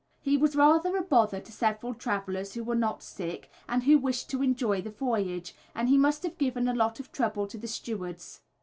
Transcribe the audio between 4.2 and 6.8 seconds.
to enjoy the voyage, and he must have given a